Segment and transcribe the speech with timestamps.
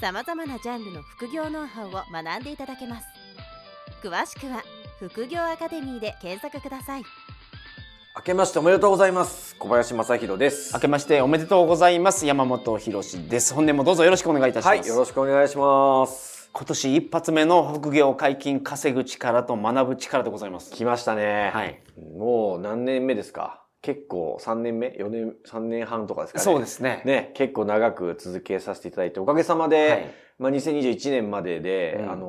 [0.00, 3.06] さまざまなジャンルの副業ノウハウを学んでいただけます。
[4.02, 4.62] 詳しくは
[5.00, 7.02] 副業アカデミーで検索ください。
[8.16, 9.56] 明けましておめでとうございます。
[9.56, 10.72] 小林正弘です。
[10.74, 12.26] 明けましておめでとうございます。
[12.26, 13.54] 山本博です。
[13.54, 14.78] 本年もどうぞよろしくお願いいたします。
[14.78, 16.48] はいよろしくお願いします。
[16.52, 20.70] 今年一発目の副業解禁稼ぐ力と学ぶ力でございます。
[20.72, 21.50] 来ましたね。
[21.52, 21.82] はい。
[22.16, 23.62] もう何年目ですか？
[23.80, 26.44] 結構3年目 ?4 年、3年半とかですかね。
[26.44, 32.26] そうですねね、結構長く続けさせていただいて、おかげさまで、はいまあ2021年までで、うんあの、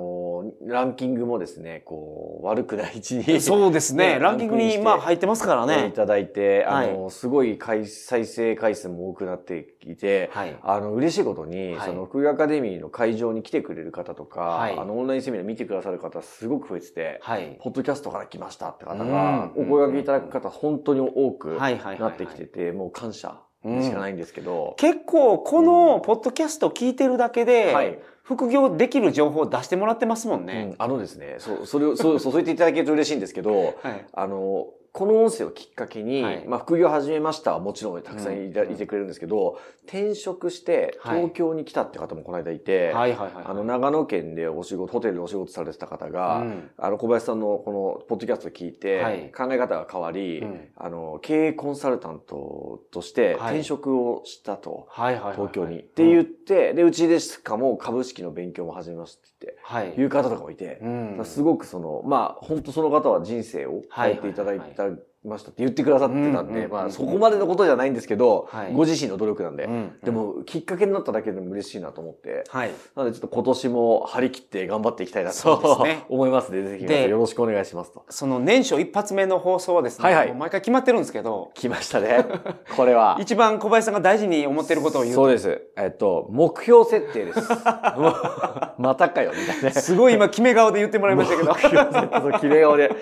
[0.61, 3.23] ランキングもですね、こう、悪くない位置に。
[3.41, 4.15] そうですね。
[4.15, 10.57] ねランキングにまあ入ってますからいねただいて、あの、はすごい回再生回数も多くなっていて、はい。
[10.61, 11.87] あの、嬉しいことに、はい。
[11.87, 14.77] その、副業アカデミーの会場に来てくれる方とか、はい。
[14.77, 17.57] あの、オンラインセミナー見てくださる方すごく増えてて、はい。
[17.61, 19.63] ポッドキャストから来ましたって方が、うん。
[19.63, 27.99] お声掛けいただく方、本当に多くなってきてて、もう感謝しかないんですけど、結構このポッドキャスト聞いてるだけで、はい
[28.29, 34.05] 副業できる情報を出してもらってますもんうねん、あのですね、そう、それを、そう、 そうそう言っていただけると嬉しいんですけど、はい。
[34.13, 36.45] あの、この音声をきっかけに、はい。
[36.47, 41.19] まあ、副業始めましたはもちろんたくさんいてくれるんですけど、転職してはい。
[41.19, 46.71] 東京に来たって方もこの間いて、はいあの、長野県でお仕事、ホテルでお仕事されてた方が、うん。
[46.77, 49.31] あの、小林さんのこのポッドキャストを聞いて、はい。
[49.31, 50.67] 考え方が変わり、うん。
[50.75, 53.55] あの、経営コンサルタントとしてはい。
[53.55, 54.87] 転職をしたと。
[54.91, 55.79] 東京に。
[55.79, 59.93] って言って、で、うちでしかも株式の勉強も始めますって言って、はい。
[59.93, 61.21] いう方とかもいて、うん。
[61.23, 78.05] すごくその、まあ、本当その方は人生を変えていただいたましたって言ってくださってたんで、まあ、そこまでのことじゃないんですけど、はいご自身の努力なんで、うんでも、きっかけになっただけでも嬉しいなと思って、はいなのでちょっと今年も張り切って頑張っていきたいなと、思いますので、ぜひ皆さんよろしくお願いしますと。
[78.09, 82.25] その年初一発目の放送はですね、はいはい毎回決まってるんですけど、来ましたね。
[82.77, 83.17] これは。
[83.19, 85.61] 一番小林さんが大事に思ってることを言うとそうです。
[85.75, 87.41] えっと、目標設定です。
[88.77, 89.81] またかよ、みたいな。
[89.81, 91.51] すごい今決め顔で言ってもらいましたけど。
[91.51, 92.95] 目標設定そう、綺麗顔で。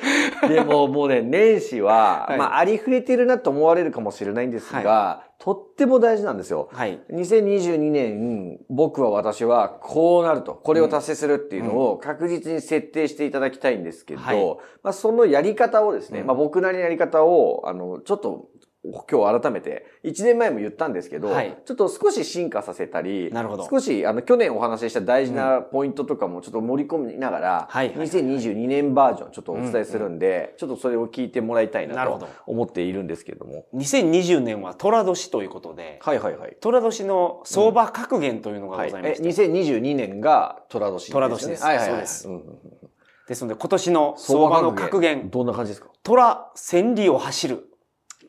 [0.48, 2.38] でももうね、年始は、はい。
[2.38, 6.70] まあ、ありふれてるなと思われるかもしれないんですが、とっても大事なんですよ。
[6.72, 7.00] はい。
[7.12, 14.58] 2022年、僕は私はこうなると、これを達成するっていうのを確実に設定していただきたいんですけど、はい。
[14.84, 16.28] まあそのやり方をですね、うん。
[16.28, 18.50] まあ僕なりのやり方を、あの、ちょっと、
[19.10, 21.58] 今日改めて、1年前も言ったんですけど、はい。
[21.66, 23.68] ちょっと少し進化させたり、なるほど。
[23.70, 33.66] 少し、あの、去年お話しした大事なポイントとかもちょっと盛り込みながら、はいはいはい2022年バージョンちょっとお伝えするんで、ちょっとそれを聞いてもらいたいなと思っているんですけれども。
[33.74, 36.58] 2020年は寅年ということで、はいはいはい。
[36.62, 41.64] 寅年の相場格言というのがございまして、2022年が寅年、寅年です。
[41.64, 41.92] はいはいはい。
[41.92, 42.30] そうです。
[42.30, 42.88] んんうん
[43.28, 45.90] ですので今年の相場の格言、どんな感じですか？
[46.04, 47.68] 寅千里を走る。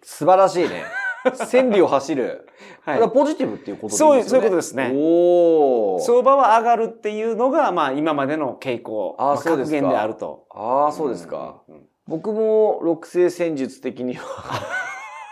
[0.03, 0.85] 素晴らしいね。
[1.49, 2.49] 千里を走る。
[2.85, 4.23] はいこれはポジティブっていうことでいいそう。
[4.23, 6.01] そういうことですねおー。
[6.01, 10.47] 相場は上がるっていうのが、まあ今までの傾向、ああそうですかであると。
[10.51, 11.63] ああ、そうですか。
[11.69, 11.75] うん。
[11.75, 14.25] うん僕も六星戦術的には、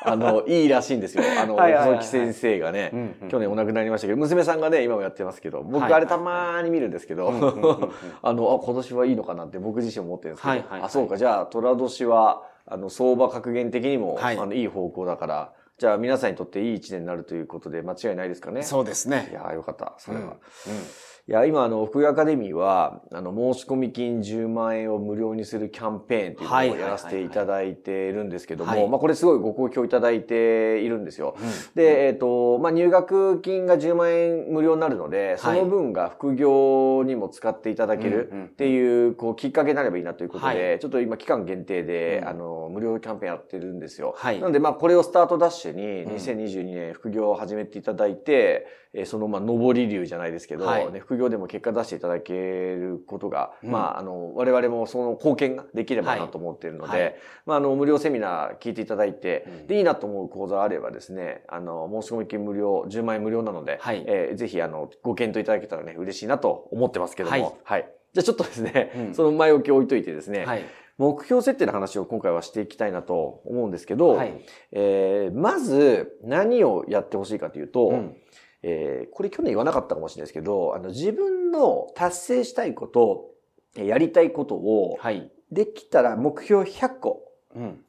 [0.07, 1.25] あの、いいらしいんですよ。
[1.41, 2.93] あの、細木先生がね、
[3.29, 7.29] 去年お亡くなりましたけど、娘さんがね、今もやってますけど、僕あれたまーに見るんですけど、
[8.23, 14.39] あの、あ、今年はいいのかなって僕自身思ってるんですけど、あ、そうか、じゃあ、寅年は、あの、相場格言的にも、はい。
[14.39, 18.63] あの、いい方向だから、じゃあ皆さんにとっていい一年になるということで間違いないですかね？
[18.63, 19.29] そうですね。
[19.31, 19.35] い。
[19.35, 20.23] やーよかった、それは。
[20.23, 20.29] うん。
[20.31, 20.37] うん
[21.29, 28.89] いや、今、あの、福井アカデミーは、あの、申し込み金10万円を無料にするキャンペーンっていうのをやらせていただいているんですけども、はい。
[28.89, 31.37] まあ、これすごいご好評いただいているんですよ。
[31.37, 31.51] うん。
[31.75, 40.79] で、えっ、と、まあ、入学金が10万円無料になるので、その分が副業にも使っていただけるっていう、こう、きっかけになればいいなということで、はい。
[40.79, 42.29] ちょっと今期間限定で、うん。
[42.29, 44.15] あの、無料キャンペーンやってるんですよ。
[44.17, 44.39] はい。
[44.39, 46.15] なので、まあ、これをスタートダッシュに、うん。
[46.15, 50.91] 2022年副業を始めていただいて、えーその、まあ、上り流じゃないですけど、はい。
[50.93, 53.71] ね、副業でも結果出していただけることが、うん。
[53.71, 57.03] まあ、あの、我々もその貢献ができればなと思っているので、はい。
[57.03, 57.15] はい
[57.45, 59.67] まあ、あの、無料セミナー聞いていただいて、うん。
[59.67, 64.03] で、いいなと思う講座あればですね、あの、申し込み金無料、10万円無料なので、はい。
[64.07, 67.81] えーぜひ、あの、ご検討いただけたらね、嬉しいなと思ってますけども、ははい。
[67.83, 67.85] い。
[68.15, 69.15] じゃあちょっとですね、うん。
[69.15, 70.65] その前置きを置いといてですね、はい。
[70.99, 74.33] 目標設定の話を今回はしていきたいなと思うんですけど、はい。
[74.73, 78.17] えーまず何をやってほしいかというと、うん
[78.69, 83.31] えー、これ去年言わなかったかもしれないですけど、あの、自分の達成したいこと、
[83.77, 87.26] やりたいことを、はい、できたら目標100個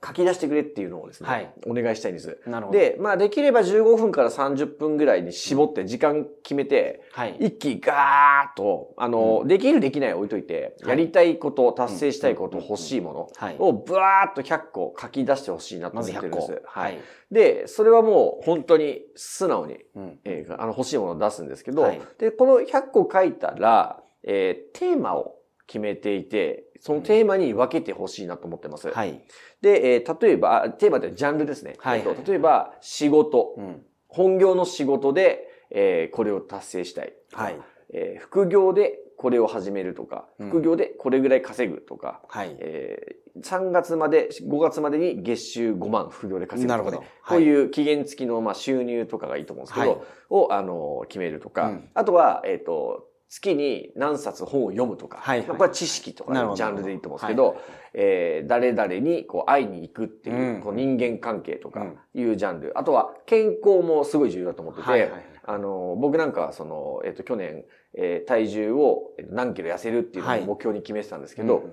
[0.04, 2.40] 書き出してくれっていうのをですね、はい、お願いしたいんです。
[2.46, 2.80] なるほど。
[2.80, 16.62] で、まあできれば15分から30分ぐらいに絞って時間決めて、はい、一気ガーッと、あの、うん、できるできない置いといて、やりたいこと、達成したいこと、欲しいものをブワーッと100個書き出してほしいなと思ってるんです。
[16.66, 17.00] はい。
[17.30, 25.36] で、それはもう本当に素直に、うん、えー、あの欲しいものを出すんですけど、はい、で、この100個書いたら、えー、テーマを
[25.68, 28.90] 決めていて、そのテーマに分けてほしいなと思ってます。
[28.90, 29.22] はい。
[29.62, 31.76] で、えー、例えば、テーマでジャンルですね。
[31.80, 37.14] はい、はい、例えば、仕事、うん、本業の仕事で、えー、これを達成したい。
[37.34, 37.60] はい。
[37.94, 42.56] えー、副業でこれを始めるとか、副業でこれぐらい稼ぐとか、はい。
[42.60, 47.10] えー、3月まで、5月までに月収5万副業で稼ぐとか、ね、なるほど。
[47.28, 57.58] こういう期限付きの、まあ、収入とかがいいと思うんですけど、はい、を、あの、決めるとか、うん、あとは、えっ、ー、と、月に何冊本を読むとか、はいはい、これは知識とかのジャンルでいいと思うんですけど、はい、
[57.94, 67.66] えー、誰々にこう会いに行くっていう、うん、こう人間関係とかいうジャンル、あとは健康もすごい重要だと思ってて、はいはいはい、あの、僕なんかはその、えっ、ー、と、去年、
[67.96, 71.64] えー、体重を何キロ痩せるっていうのを目標に決めてたんですけど、はい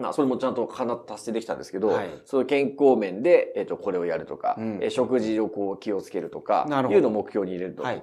[0.00, 0.66] まあ、それもちゃんと
[1.06, 8.02] 達成できたんですけど、はい、その健康面で、えっ、ー、と、これをやるとか、うん、食事をこう気をつけるとか、いうのを目標に入れるとか、はい、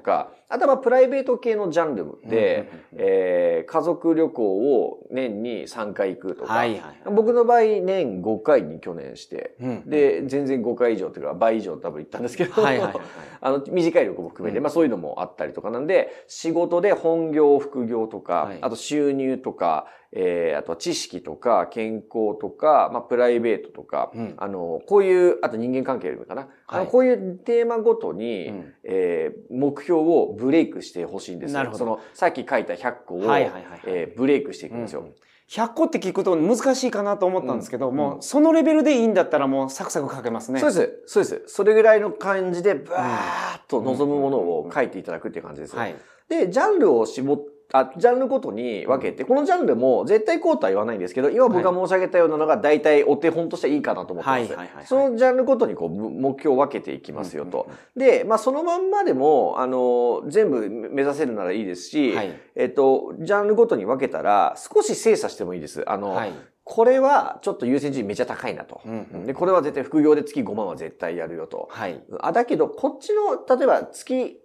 [0.49, 13.01] あとはプライベート系のジャンルで、えー、家族旅行を年に3回行くとか、はいはいはい、僕の場合年5回に去年して、うん、で、全然5回以上というか倍以上多分行ったんですけど、はいはいはい、
[13.41, 19.87] あの、短い旅行も含めて、うん、まあそういうのもあったりとかなんで、仕事で本業、副業とか、あと収入とか、
[20.19, 26.47] えー、あとは知識とか健康とか、まあ、プライベートとか、うん、あの、こういう、あと人間関係かな。
[26.65, 31.71] はい、こういうテーマごとに、うん、えー、目標をブレイクしてほしいんですよ。
[31.75, 35.01] その、さっき書いた100個を、はいはいはいえー、ブレイクしていくんですよ。
[35.01, 35.13] うん
[35.49, 40.59] 100個って聞くと難しいかなと思ったんですけど、うん、もうそのレベルでいいんだったらもうサクサク書けますね。
[40.59, 41.03] そうです。
[41.05, 41.43] そうです。
[41.47, 45.77] それぐらいの感じでバーッと望むものを書いていただくっていう感じです。
[45.77, 45.95] はい、
[46.27, 54.39] で、ジャンルを絞ってあ、ジャンルごとに分けて、このジャンルも絶対こうとは言わないんですけど、今僕が申し上げたようなのが大体お手本としていいかなと思ってます。
[54.39, 57.69] はいはいはい、そのジャンルごとにこう目標を分けていきますよと。
[57.95, 65.83] で、まあそのまんまでも、あの、全部目指せるならいいですし、はい、えっと、ジャンルごとに分けたら少し精査してもいいです。
[65.89, 66.33] あの、はい
[66.69, 68.81] これはちょっと優先順位めちゃ高いなと。
[68.85, 71.69] うんうん、で、これは絶対副業で月5万は絶対やるよと。
[71.71, 72.03] はい。
[72.19, 74.37] あ、だけど、こっちの、例えば月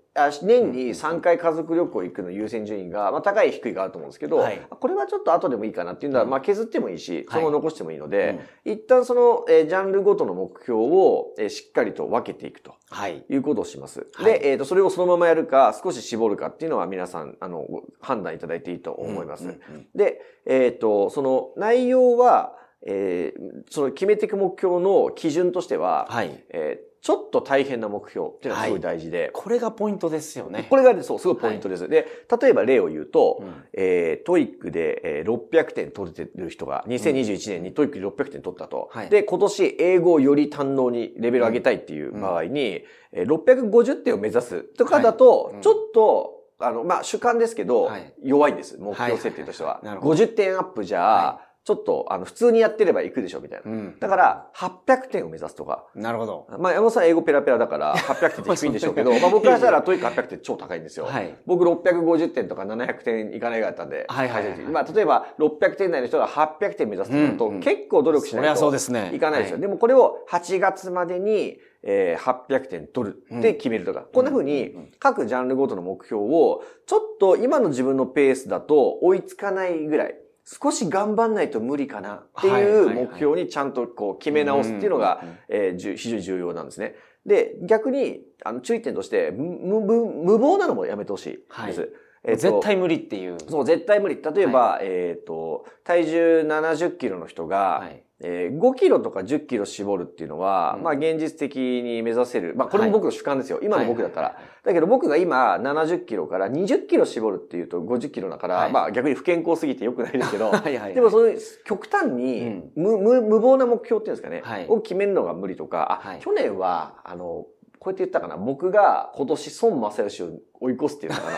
[0.42, 8.26] 年に3回家族旅行行くの優先順位が、まあ、高い低いがあると思うんですけど、はい、これはちょっと後でもいいかなっていうのは、まあ、削ってもいいし、そのまま残してもいいので、
[8.64, 12.74] はい、一旦その、えー、ジャンルごとの目標を、えー、しっかりと分けていくと。
[12.90, 13.24] はい。
[13.30, 14.06] いうことをします。
[14.14, 17.66] はい、で、えっ、ー、と、それをそのままやるか、少し絞るかっていうのは皆さん、あの、
[18.02, 19.44] 判断いただいていいと思います。
[19.44, 22.54] うんうんうん、で、えっ、ー、と、その内容は、
[22.84, 26.44] えー、その決めていく目標の基準としては、はい。
[26.50, 30.68] えーちょっと大変な目標っていうのがすごい大事で、はい、これがポイントですよね。
[30.70, 31.82] これがそう、すごいポイントです。
[31.82, 32.06] はい、で、
[32.40, 38.88] 例えば例を言うと、うん、えー、 TOEIC で、えー、600点取れてる人が、2021年に TOEIC で600点取ったと。
[38.94, 47.90] うん、で、今年英語をより堪能にレベル上げたいっていう場合に、うん、650点を目指すとかだと、ちょっと、あの、まあ、主観ですけど、
[48.22, 48.78] 弱いんです。
[48.78, 49.80] 目標設定としては。
[49.82, 53.70] 50点アップじゃ、ちょっと、あの、普通にやってれば行くでしょ、みたいな。
[53.70, 55.86] うん、だから、800点を目指すとか。
[55.94, 56.48] なるほど。
[56.58, 61.06] まあ、山本さん英語ペラペラだから、800点って低いんでしょうけど、 まあ僕からしたら、 TOEIC 800点超高いんですよ。
[61.06, 64.06] はい、僕650点とか700点いかないがあったんで。
[64.08, 68.56] はいはい、はい、まあ、例えば、600点台の人が800点目指すとなると、結構努力しないと。
[68.56, 69.12] そうですね。
[69.14, 69.58] いかないですよ。
[69.58, 86.94] でもこれを8月までに、えー、800点取るって決めるとか、うん、こんな風に各ジャンルごとの目標を、ちょっと今の自分のペースだと追いつかないぐらい、少し頑張んないと無理かなっていう目標にちゃんとこう決め直すっていうのが、えー、非常に重要なんですね。
[87.24, 91.30] で、逆に、あの、注意点として、無無謀なのもやめてほしい
[91.66, 91.80] です。
[91.80, 91.88] はい
[92.24, 93.36] えー、絶対無理っていう。
[93.48, 94.20] そう、絶対無理。
[94.20, 102.54] 例えば、はい、えっ、ー、と、体重70キロの人が、はい、えー、5キロとか10キロ絞るっていうのは、うん、まあ現実的に目指せる。
[102.56, 103.56] まあこれも僕の主観ですよ。
[103.56, 104.38] はい、今の僕だったら。
[104.64, 117.46] だけど僕が今70キロから20キロ絞るっていうと50キロだから、はい、まあ逆に不健康すぎて良くないですけど、 はいはい、でもそういう極端に無,、無無謀な目標っていうんですかね、はい、を決めるのが無理とか、あ、去年は、あの、
[117.80, 120.28] こうやって言ったかな、僕が今年孫正義を
[120.60, 121.32] 追い越すっていうのかな。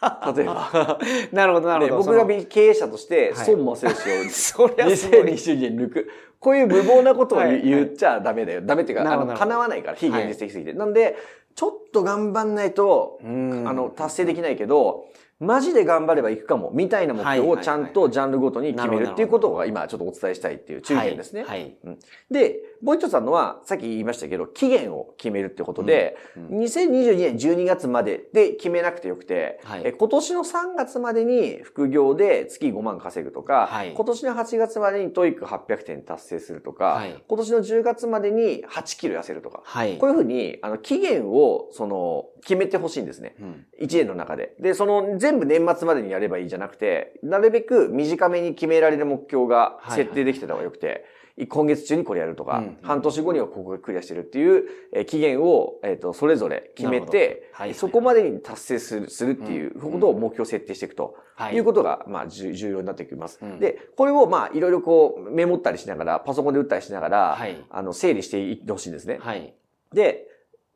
[0.36, 0.98] 例えば。
[1.32, 2.04] なるほど、なるほど。
[2.04, 6.10] 僕が経営者として、孫正義を2020年抜く。
[6.40, 8.62] こういう無謀なことを言っちゃダメだよ。
[8.62, 10.72] ダメっていうか、あの、叶わないから、非現実的すぎて。
[10.72, 11.16] なんで、
[11.54, 15.06] ちょっと頑張んないと、あの、達成できないけど、
[15.40, 21.44] マジで頑張ればいくかも、みたいな目標をちゃんとジャンルごとに決めるっていうことが今ちょっとお伝えしたいっていう注意点ですね。
[21.44, 21.76] はい。
[21.84, 26.46] はい、で、もう一つあるのは、さっき言いましたけど、期限を決めるってことで、うん。
[26.48, 43.36] うん、2022年12月までで決めなくてよくて、はい、え今年の3月までに副業で月5万稼ぐとか、はい、今年の8月までに TOEIC 800点達成するとか、はい、今年の10月までに8キロ痩せるとか、はい、こういうふうに、あの、期限を、その、決めてほしいんですね。
[43.40, 44.56] うん、1年の中で。
[44.58, 51.04] で、その全部年末までにやればいいじゃなくて、なるべく短めに決められる目標が設定できてた方がよくて、はいはい
[51.46, 61.14] 今月中にこれやるとか、うん、半年後にはここがクリアしてるっていう、えー、期限を、えっ、ー、と、それぞれ決めて、はい、そこまでに達成するするっていうことを目標設定していくと、
[61.52, 61.58] い。
[61.60, 63.38] うことが、まあ、重要になってきます。
[63.60, 69.18] で、これを、まあ、いろいろこう、メモったりしながら、パソコンで打ったりしながら、はい、あの、整理していってほしいんですね。
[69.20, 69.54] はい、
[69.92, 70.26] で、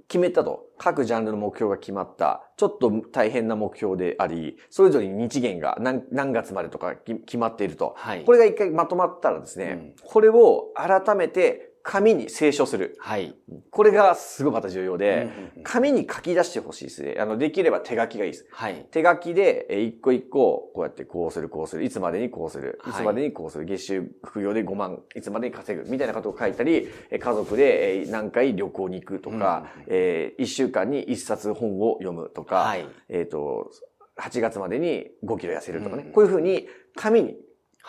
[0.08, 0.66] 決めたと。
[0.78, 2.42] 各ジャンルの目標が決まった。
[2.56, 7.94] ちょっと大変な目標であり、それぞれに日限が何何月までとか決まっていると。
[7.96, 12.96] はい、これが一回まとまったらですね、うん、これを改めて紙に清書する。
[13.00, 13.34] はい。
[13.70, 15.28] これがすごいまた重要で、
[15.64, 17.16] 紙に書き出してほしいですね。
[17.18, 18.46] あの、できれば手書きがいいです。
[18.50, 18.86] はい。
[18.90, 32.86] 手書きで、え、一個一個、こうやってこうする、こうする、いつまでにこうする、いつまでにこうする、月収副業で5万、いつまでに稼ぐ、みたいなことを書いたり、え、家族で、え、何回旅行に行くとか、えー、1週間に1冊本を読むとか、はい。
[33.08, 33.70] えっ、と、
[34.20, 36.10] 8月までに5キロ痩せるとかね。
[36.12, 37.36] こういうふうに紙に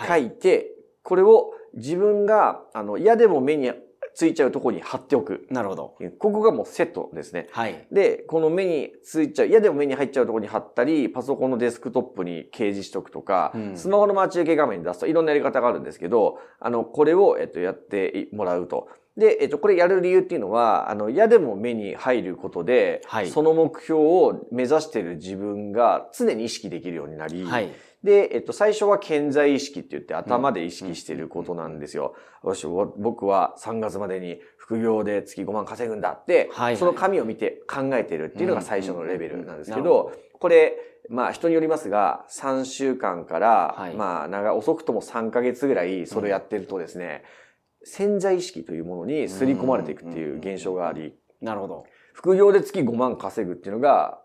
[0.07, 0.71] 書いて、
[1.03, 3.71] これを自分が、あの、嫌でも目に
[4.15, 5.47] ついちゃうところに貼っておく。
[5.49, 5.95] なるほど。
[6.19, 7.47] ここがもうセットですね。
[7.51, 7.87] はい。
[7.91, 18.87] で、この目についちゃう、嫌でも目に入っちゃうところに貼ったり、パソコンのデスクトップに掲示しとくとか、うん、スマホの待ち受け画面に出すといろんなやり方があるんですけど、あの、これを、えっと、やってもらうと。
[19.17, 27.71] で、えっと、これやる理由っていうのは、あの、嫌でも目に入ることで、はい、その目標を目指している自分が常に意識できるようになり、はい
[28.03, 32.15] で、えっと、最初は健在意識って言って頭で意識していることなんですよ。
[32.43, 40.75] よし、僕は3月までに副業で月5万稼ぐんだって、はい、その紙を見て考えてるっていうのが最初のレベルなんですけど、これ、
[41.09, 47.23] まあ人によりますが、3週間から、はい、まあ長、遅くとも3ヶ月ぐらいそれをやってるとですね、
[47.81, 51.85] うん、潜在意識というものに刷り込まれていくっていう現象があり、なるほど。
[52.13, 54.22] 副業で月5万稼ぐっていうのが、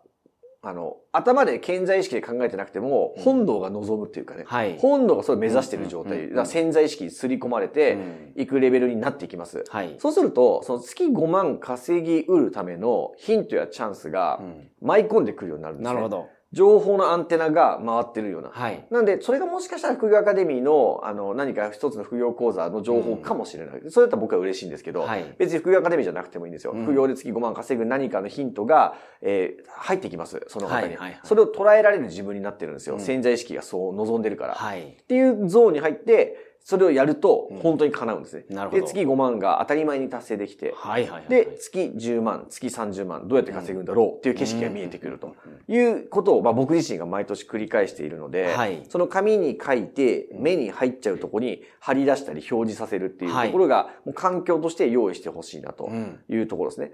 [0.60, 7.96] あの、頭で健在意識で考えてなくても、本能が望むっていうかね、はい、本能がそれを目指している状態、うん、潜在意識に刷り込まれて
[8.34, 9.62] いくレベルになっていきます。
[9.68, 14.40] はい、そうすると、その月5万稼ぎうるためのヒントやチャンスが
[14.82, 15.94] 舞い込んでくるようになるんですね。
[15.94, 16.28] なるほど。
[16.52, 18.48] 情報のアンテナが回ってるような。
[18.48, 18.86] はい。
[18.90, 23.80] なんで、それがもしかしたら副業アカデミーの、あの、何か一つの副業講座の情報かもしれない。
[23.80, 26.72] うん、それだったら僕は嬉しいんですけど、はい、別に副業アカデミーじゃなくてもいいんですよ。
[26.72, 30.40] うん、副業で月5万稼ぐ何かのヒントが、えー、入ってきます。
[30.48, 31.20] その方に、はいはいはい。
[31.22, 32.94] それを捉えられる自分になってるんですよ。
[32.94, 34.54] うん、潜在意識がそう望んでるから。
[34.54, 34.88] はい。
[34.88, 38.44] っていうゾーンに入って、それをやると、本当に叶うんですね。
[38.50, 38.82] なるほど。
[38.82, 45.34] で、月5万が当たり前に達成できて、はいはいはい、で、月10万、月30万、どうやって稼ぐんだろうっていう景色が見えてくると。
[45.66, 55.90] いうことを、まあ僕自身が毎年繰り返しているので、はい、その紙に書いて、目に入っちゃうとこに貼り出したり表示させるっていうところが、もう環境として用意してほしいなと
[56.28, 56.92] いうところですね。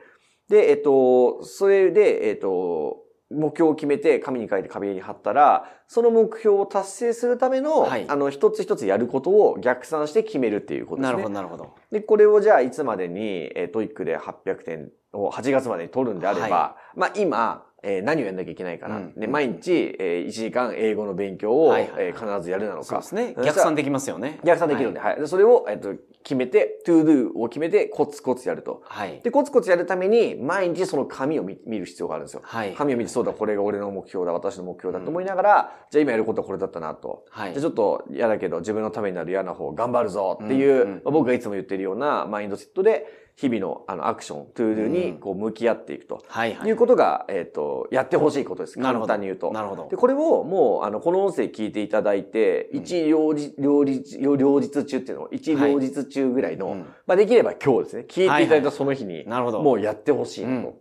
[0.48, 3.03] で、えっと、それで、えっと、
[3.34, 11.16] 目標を決めて紙に書いて壁に貼ったら、その目標を達成するための、はい、あの、一つ一つやることを逆算して決めるっていうことですね。
[11.16, 11.74] なるほど、なるほど。
[11.90, 18.96] で、これをじゃあいつまでに、えー、 TOEIC で800点を8月までに取るんであれば、はい、まあ今、えー、何をやんなきゃいけないかな。
[18.96, 22.84] うん、で、毎日、えー、1時間英語の勉強を、えー、必ずやるなのか。
[22.84, 23.34] そうですね。
[23.44, 24.40] 逆算できますよね。
[24.42, 25.18] 逆算できるんで、はい。
[25.18, 28.80] はい、それを、えっ、と、決めて、 to do を決めて、コツコツやると。
[28.86, 29.20] はい。
[29.22, 32.40] で、コツコツやるために、毎日その紙を見る必要があるんですよ。
[32.42, 32.72] はい。
[32.72, 37.26] 紙を見て、そうだ、これが俺の目標だ、私の目標だと思いながら、うん、じゃあ今やることはこれだったなと。
[37.28, 37.52] はい。
[37.52, 46.22] じゃあちょっと嫌だけど、自分のためになる嫌な方、頑張るぞっていう、うんうん、僕がいつも言ってるようなマインドセットで、日々のあのアクション、 to do にこう向き合っていくと。
[46.28, 46.68] はいはい。
[46.68, 48.78] いうことが、えっ、と、やってほしいことです。
[48.78, 49.50] 簡単に言うと。
[49.50, 49.88] なるほど。
[49.88, 59.62] で、これをもう、あの、この音声聞いていただいて、一両日、両日、両日中っていうのを、一両日中ぐらいの、まあできれば今日ですね、聞いていただいたその日に、なるほど。
[59.62, 60.74] もうやってほしいなと。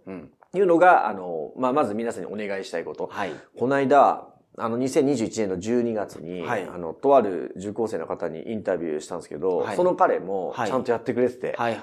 [0.56, 3.08] いうのが、あの、まあ、まず皆さんにお願いしたいこと。
[3.12, 3.32] はい。
[3.58, 11.78] この間、あの、2021年の12月に、はい、あの、とある受講生の方にインタビューしたんですけど、はい、その彼もちゃんとやってくれてて、はい、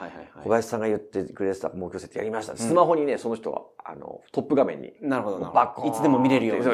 [0.45, 2.57] 小林さんが言ってくれてた目標設定やりました。
[2.57, 5.51] スマホにね、その人は、あの、トップ画面に、なるほどな。
[5.51, 6.65] バッコいつでも見れるように。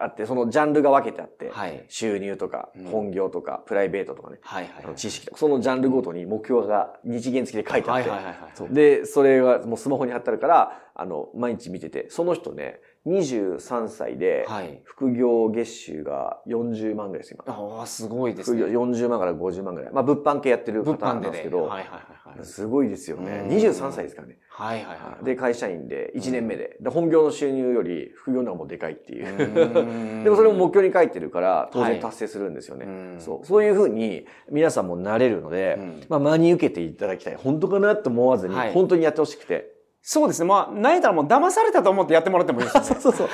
[0.00, 14.46] あって、そのジャンルが分けてあって、はい、収入とか、本業とか、プライベートとかね、はいはいはい、知識とか、そのジャンルごとに目標が日元付きで書いてあって、はいはいはい、で、それがもうスマホに貼ってあるから、あの、毎日見てて、その人ね、23歳で、
[14.84, 17.44] 副業月収が40万ぐらいです、今。
[17.46, 18.62] ああ、すごいですね。
[18.62, 19.92] 副業40万から50万ぐらい。
[19.92, 23.46] まあ、物販系やってる方なんですけど、はいはいはい、すごいですよね。
[23.50, 24.38] 23歳ですからね。
[24.48, 25.24] はいはいはい。
[25.24, 26.78] で、会社員で1年目で。
[26.80, 29.24] で、本業の収入より副業の方がもうでかいっていう。
[30.24, 33.16] でもそれも目標に書いてるから、当然達成するんですよね。
[33.18, 33.46] そう。
[33.46, 37.34] そういうふうに皆さんもなれるので、まあ、真に受けていただきたい。
[37.34, 39.73] 本当かなと思わずに、本当にやってほしくて。
[40.06, 40.46] そうですね。
[40.46, 42.84] まあ、ないたらもう騙されたと思ってやってもらってもいいですね。
[42.84, 43.28] そうそうそう。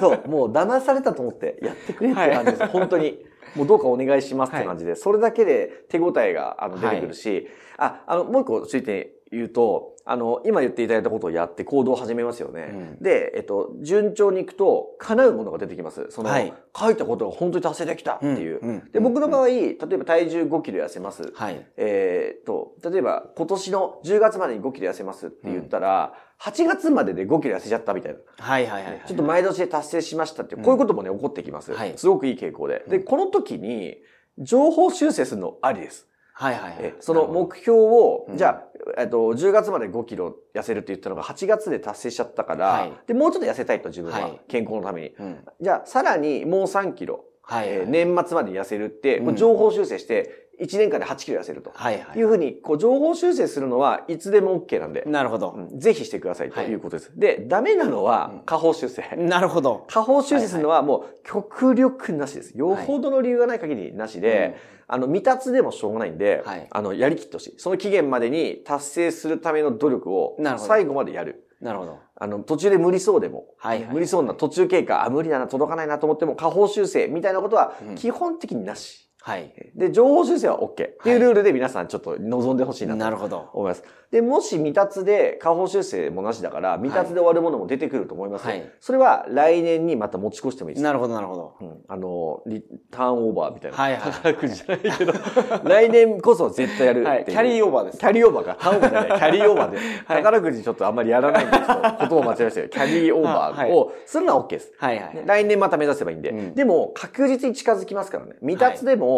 [0.00, 2.62] そう、もう騙されたと思ってやってくれって感じです。
[2.62, 3.24] はい、本当に。
[3.54, 7.48] もうどうかお願いしますって感じで、はい、それだけで手応えがあの出てくるし、
[7.78, 12.70] はい、あ、あの、もう一個ついて言うと、あの、今言っていただいたことをやって行動を始めますよね。
[12.72, 16.06] うん、で、えっと、順調にいくと、叶うものが出てきます。
[16.10, 18.58] その、はい、書いたことが本当に達成できたっていう。
[18.60, 21.30] うんうん、で、僕の場合、例えば体重5キロ痩せます。
[21.34, 28.18] はい、えー、っと、例えば今年の10月までに5キロ痩せますって言ったら、8月までで5キロ痩せちゃったみたいな。
[28.38, 31.74] はいはいはい、ちょっと前年で達成しましたっていう、こういうこともね、起こってきます。
[31.74, 32.84] はい、すごくいい傾向で。
[32.88, 33.98] で、この時に、
[34.38, 36.08] 情報修正するのありです。
[36.38, 36.94] はいはいはい。
[37.00, 45.14] その目標を、じゃあ、えっと、10月まで5キロ痩せるって言ったのが8月で達成しちゃったから、はい、で、もうちょっと痩せたいと自分は、健康のために。
[45.60, 51.70] じゃあ、さらにもう3キロ、はい、えー、年末まで痩せるって、う情報修正して、1年間で8キロ痩せると。
[51.74, 52.18] はいはい。
[52.18, 55.04] いうふうに、こう、情報修正するのはいつでも OK なんで。
[55.06, 55.56] なるほど。
[55.76, 57.10] ぜひしてくださいということです。
[57.10, 59.04] はい、で、ダメなのは、下方修正。
[59.16, 59.86] なるほど。
[59.88, 62.58] 下方修正するのはもう、極力なしです。
[62.58, 67.54] よほどの理由がない限りなしで、はいあの、未達でもしょうがないんで、はい、あの、やりきってほしい。
[67.58, 71.44] その期限までに達成するための努力を、最後までやる。
[71.60, 71.98] なるほど。
[72.16, 79.07] あの、途中で無理そうでも、はいはい、無理そうな途中経過、あ、無理だな、届かないなと思っても、下方修正みたいなことは、基本的になし。
[79.28, 79.52] はい。
[79.74, 83.84] で、情報修正は OK っていうルールで皆さんちょっと望んでほしいなと思います。
[84.10, 88.46] で、もし未達で下方修正もなしだから、未達で終わるものも出てくると思います。
[88.46, 88.72] はい。
[88.80, 90.82] それは来年にまた持ち越してもいいです。
[90.82, 91.56] なるほど、なるほど。
[91.60, 91.78] うん。
[91.88, 93.76] あの、リターンオーバーみたいな。
[93.76, 94.12] はいはい。
[94.12, 95.12] 宝くじじゃないけど、
[95.64, 97.24] 来年こそ絶対やるはい。
[97.26, 97.98] キャリーオーバーです。
[97.98, 98.56] キャリーオーバーか。
[98.58, 99.18] ターンオーバーじゃない。
[99.18, 99.78] キャリーオーバーで。
[100.06, 102.68] 宝くじちょっとあんまりやらないんですけど、言葉間違えましたよ。
[102.72, 104.72] キャリーオーバーをするのは OK です。
[104.78, 105.22] はいはい。
[105.26, 106.32] 来年また目指せばいいんで。
[106.54, 108.36] でも、確実に近づきますからね。
[108.40, 109.17] 未達でも、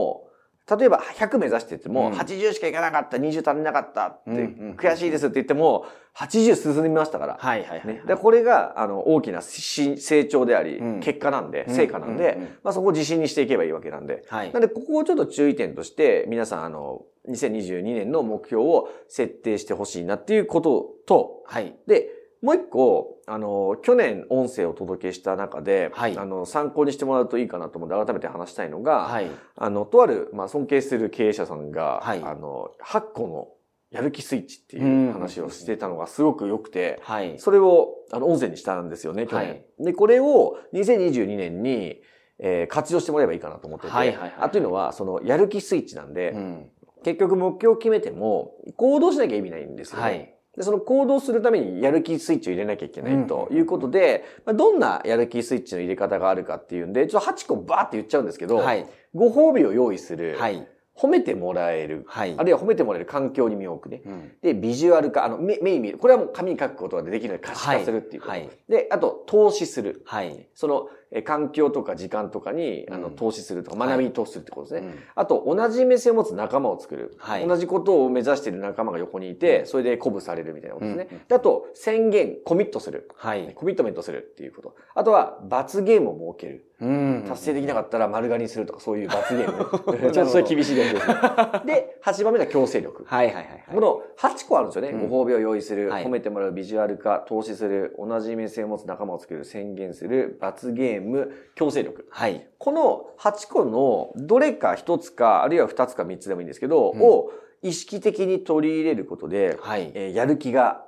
[0.78, 4.30] 例えば100目指してても、80しかいかなかった、20足りなかったって、
[4.76, 5.86] 悔しいですって言っても、
[6.16, 7.36] 80進んでみましたから。
[7.40, 8.06] はいはいはい。
[8.06, 14.24] で、これが、あの、大きな成長であり、結果なんで、成果なんで、まあそこを自信にしていけばいいわけなんで。
[14.28, 14.52] はい。
[14.52, 21.74] なんで、ここをちょっと注意点として、皆さん、あの、2022年の目標を設定してほしいなっていうことと、はい。
[21.86, 22.08] で、
[22.42, 33.48] もう一個、あの、去年音声をお届けした中で、はい、あの、参考にしてもらうといいかなと思って改めて話したいのが、はい、あの、とある、まあ、尊敬する経営者さんが、はい、あの、8個の
[33.90, 39.48] やる気スイッチっていう話をしてたのがすごく良くて、はい、それを、あの、音声にしたんですよね、去年。
[39.48, 42.00] はい、で、これを2022年に、
[42.38, 46.70] えー、活用してもらえばいいかなと思ってて、はいはいはい、あというのは、その、やる気スイッチなんで、うん、
[47.04, 50.02] 結局目標を決めても、行動しなきゃ意味ないんですよね。
[50.02, 60.36] はいで、その行動するためにやる気スイッチを入れなきゃいけないということで、まあ、どんなやる気スイッチの入れ方があるかっていうんで、ちょっと8個バーって言っちゃうんですけど、はい、ご褒美を用意する。
[60.38, 60.66] はい
[61.00, 62.04] 褒めてもらえる。
[62.08, 62.34] はい。
[62.36, 64.02] あるいは褒めてもらえる環境に身を置くね。
[64.04, 65.96] うん、で、ビジュアル化、あの、目、目に見る。
[65.96, 68.32] これはもう紙に書くことができるので可視化するっていうこと。
[68.32, 68.50] はい。
[68.68, 70.02] で、あと、投資する。
[70.04, 70.46] はい。
[70.52, 74.88] その、え環境とか時間とかに、あの、投資するとか、学びに投資するってことですね。
[74.88, 77.16] はい、あと、同じ目線を持つ仲間を作る。
[77.18, 77.46] はい。
[77.46, 81.08] 同じことを目指している仲間が横にいて、それで鼓舞されるみたいなことですね。
[81.10, 83.10] うん、であと、宣言、コミットする。
[83.16, 83.52] はい。
[83.54, 84.76] コミットメントするっていうこと。
[84.94, 86.66] あとは、罰ゲームを設ける。
[86.80, 87.24] うん。
[87.28, 90.10] 達成できなかったら丸刈りにするとか、そういう罰ゲーム、 ね。
[90.12, 91.00] ちょっとそれ厳しいですね。
[91.66, 93.04] で、8番目が強制力。
[93.04, 93.64] はいはいはい、はい。
[93.74, 94.90] この8個あるんですよね。
[94.90, 100.99] うん、ご褒美を用意する、はい、褒めてもらうビジュアル化、投資する、同じ目線を持つ仲間を作る、宣言する、罰ゲーム、
[101.54, 102.06] 強制力。
[102.10, 102.46] はい。
[102.58, 107.30] この8個のどれか1つか、あるいは2つか3つでもいいんですけど、うん、を
[107.62, 110.84] 意識的に取り入れることで、はい、えー、やる気が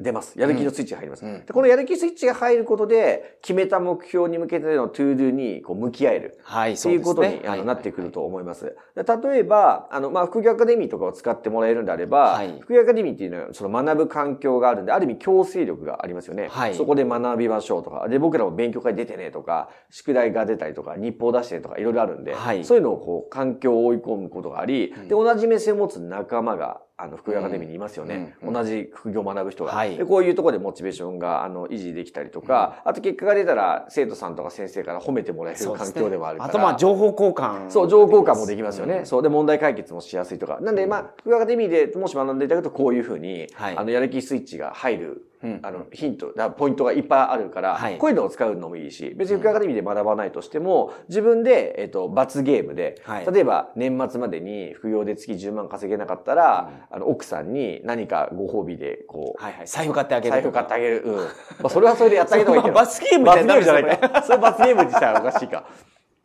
[0.00, 0.38] 出ます。
[0.38, 1.24] やる気のスイッチが入ります。
[1.24, 6.38] うん、でこのやる気スイッチが入ることで、決めた目標に向けての to do にこう向き合える。
[6.42, 8.76] はい、そういうことに、あのなってくると思います。
[8.96, 16.48] 例えば、あの、まあ、副業アカデミーとかを使ってもらえるんであれば、はい、副業アカデミーっていうのは、その学ぶ環境があるんで、ある意味強制力がありますよね。
[16.50, 28.36] はい、そこで学びましょうとか、で、僕らも勉強会出てねとか、宿題が出たりとか、日報出してとか、いろいろあるんで、はい、そういうのをこう、環境を追い込むことがあり、で、同じ目線を持つ仲間があの、副業アカデミーにいますよね。
[28.42, 30.04] うん、同じ副業を学ぶ人が、はい、で。
[30.04, 36.52] こういうところでモチベーションが、あの、維持できたりとか、うん、あと結果が出たら、生徒さんとか先生から褒めてもらえる環境でもあるから。
[36.52, 37.70] ね、あと、まあ、情報交換。
[37.70, 38.98] そう、情報交換もできますよね。
[38.98, 39.22] うん、そう。
[39.22, 40.58] で、問題解決もしやすいとか。
[40.60, 45.26] なんで、まあ、副業アカデミーでもし学んでいただくと、こういうふうに、はい、あの、やる気スイッチが入る
[45.62, 60.32] あの、ヒント、ポイントがいっぱいあるから、はい、こういうのを使うのもいいし、別に福アカデミーで学ばないとしても、自分で、えっ、と、罰ゲームで、はい、例えば年末までに副業で月10万稼げなかったら、うん、あの、奥さんに何かご褒美で、こう、はいはい、財布買ってあげる。
[60.32, 61.02] 財布買ってあげる。
[61.04, 61.16] うん。
[61.16, 61.24] ま
[61.64, 62.74] あ、それはそれでやってあげた方がいいけど。
[62.74, 64.22] 罰ゲーム罰ゲームじゃないか。
[64.24, 65.64] それ罰ゲームにしたらおかしいか。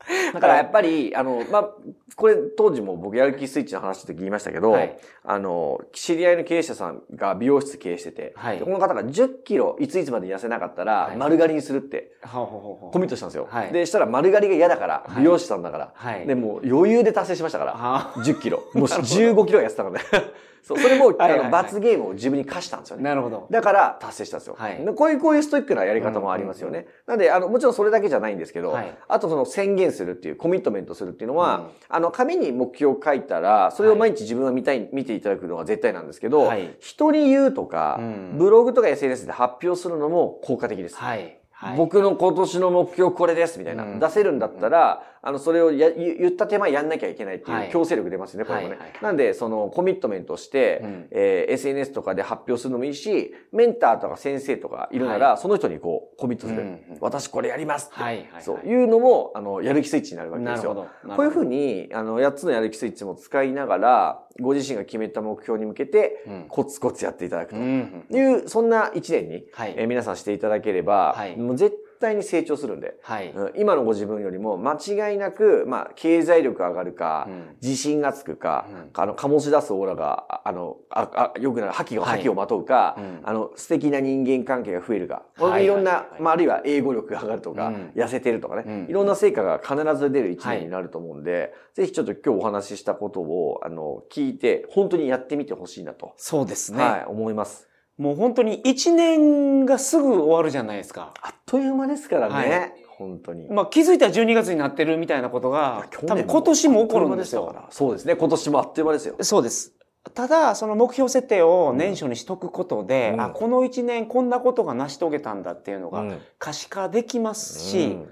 [0.34, 1.70] だからやっぱり、あの、まあ、
[2.16, 13.48] これ当時も僕やる気スイッチの話って言いましたけど、はい、あの、知り合いの経営者さんが美容室経営してて、はい、この方が10キロいついつまで痩せなかったら、丸刈りにするって、コミットしたんですよ。
[13.50, 17.76] はい、で、したら丸刈りが嫌だから、美容師さんだから、で、も余裕で達成しましたから、
[18.24, 18.64] 10キロ。
[18.74, 20.02] もう15キロ痩せたからね。
[20.64, 23.04] そう、それも、あの、罰ゲームを自分に課したんですよね。
[23.04, 23.48] なるほど。
[23.50, 24.56] だから達成したんですよ。
[24.58, 24.86] はい。
[24.96, 26.88] こういう、こういうストイックなやり方もありますよね。
[27.06, 40.96] なんで、あの、もちろんそれだけじゃないんですけど、はい、あとその宣言するっていう、コミットメントするっていうのは、うん、あの、紙に目標を書いたら、それを毎日自分は見たい、見ていただくのが絶対なんですけど、はい、人に言うとか、うん、ブログとか SNS で発表するのも効果的です。
[40.96, 41.36] はい。
[41.52, 48.78] はい、僕の今年の目標これですみたいな、うん、出せるんだったら、あの、それをや言った手前やんなきゃいけないっていう強制力出ますよね、これもね。
[49.02, 56.62] なんで、そのコミットメントして、うん、えー、SNS とかで発表するのもいいし、メンターとか先生とかいるなら、はい、その人にこう、コミットする。
[56.62, 58.66] うん、私これやりますって、はいはいはい、そう。
[58.66, 60.74] いうのも、あの、やる気スイッチになるわけですよ。
[60.74, 61.16] なるほど。
[61.16, 67.58] こういうふうに、あの、8つのやる気スイッチも使いながら、ご自身が決めた目標に向けて、コツコツやっていただくと。
[67.58, 85.68] いう、そんな一年に、はい、えー、皆さんしていただければ、はい、もう絶対に成長するんで、はい、今のご自分よりも間違いなく、まあ、経済力上がるか、うん、自信がつくか、うん、あの、醸し出すオーラが、あの、あ、あよくなる、覇気が、覇気をまとうか、はい、あの、素敵な人間関係が増えるか、はい、い。
[85.68, 96.14] ろんな、まあ、あるいは英語力が上がるとか、痩せてるとかね、いろんな成果が必ず出る一年になると思うんで、ぜひちょっと今日お話ししたことを、あの、聞いて、本当にやってみてほしいなと。
[96.18, 96.84] そうですね。
[96.84, 97.69] はい、思います。
[98.00, 101.14] もう本当に1年がすぐ終わるじゃないですか。
[101.22, 102.34] あっという間ですからね。
[102.34, 103.50] はい、本当に。
[103.50, 107.68] まあ気づいたら12月になってるみたいなことが、多分今年も起こるんですよ。
[107.70, 108.16] そうですね。
[108.16, 109.16] 今年もあっという間ですよ。
[109.20, 109.74] そうです。
[110.14, 116.06] ただ、その目標設定を年初にしとくことで、うん、あ、この1年こんなことが成し遂げたんだっていうのが
[116.38, 118.10] 可視化できますし、うん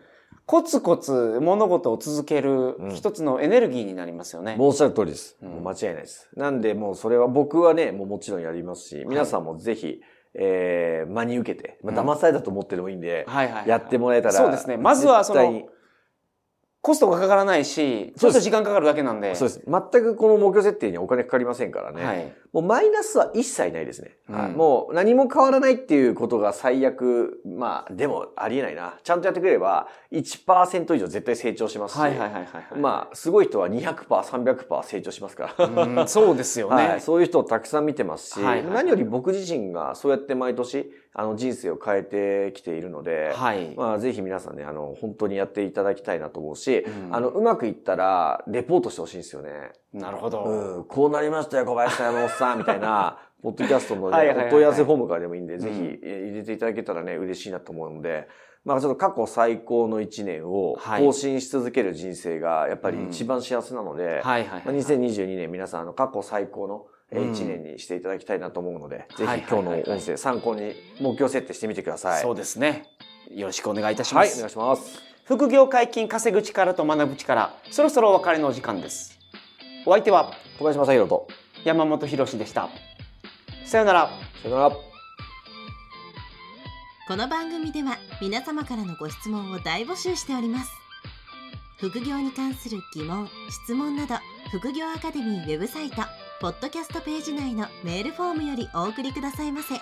[0.48, 4.56] コツコツ物事を続ける一つのエネルギーになりますよね。
[4.58, 5.38] うん、おっしゃる通りです。
[5.42, 6.30] もう間違いないです。
[6.36, 10.00] なんでもうそれは僕はね、もうもちろんやりますし、皆さんもぜひ、はい
[10.40, 13.26] えー、真に受けて、まあ、騙されたと思ってでもいいんで、
[13.66, 14.78] やってもらえたら、そうですね。
[14.78, 15.64] まずはその、
[16.82, 19.36] コストがかからないし、ちょっと時間かかるだけなんで。
[19.36, 19.64] そうです。
[19.66, 22.06] 全くこの目標設定にお金かかりませんからね。
[22.06, 24.18] はい、もうマイナスは一切ないですね。
[24.30, 28.96] うん、もう何も変わらないっていうことが最悪、まあでもありえないな。
[29.04, 32.00] ちゃんとやってくれれば1%以上絶対成長しますし。
[32.00, 35.66] はいはいはいはい、まあすごい人は200%、300%成長しますから。
[35.68, 37.02] うん、そうですよね、 はい。
[37.02, 49.74] そういう人をたくさん見てますし、はいはいはい、何より僕自身がそうやって毎年あの人生を変えてきているので、はい、まあぜひ皆さんね、あの本当にやっていただきたいなと思うし、うん、あのうまくいったらレポートしてほしいんですよね。
[49.94, 50.44] なるほど。
[50.44, 58.28] うん、こうなりましたよ、小林さんのおっさん、みたいな、 ポッドキャストの、ね、お問い合わせフォームからでもいいんで、ぜひ入れていただけたらね、嬉しいなと思うので、
[58.66, 72.22] まあちょっと過去最高の1年を更新し続ける人生がやっぱり一番幸せなので、2022年皆さんあの過去最高の1年にしていただきたいなと思うので、ぜひ今日の音声参考に目標設定してみてください。
[72.22, 72.84] そうですね。
[73.32, 74.32] よろしくお願いいたします。
[74.32, 75.02] はい、お願いします。
[75.24, 79.17] 副業解禁稼ぐ力と学ぶ力、そろそろお別れのお時間です。
[79.88, 81.30] お相手は小林正宏と
[81.64, 82.68] 山本博でした。
[83.66, 84.10] さよなら。
[84.44, 84.76] さよなら。
[87.08, 90.72] この番組では皆様からのご質問を大募集しております。
[91.78, 93.30] 副業に関する疑問、
[93.66, 94.16] 質問など、
[94.52, 96.02] 副業アカデミーウェブサイト、
[96.42, 99.76] ポッドキャストページ内のメールフォームよりお送りくださいませ。